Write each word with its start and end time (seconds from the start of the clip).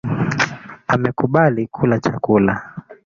Amekubali 0.93 1.63
kula 1.75 1.95
chakula 2.03 2.53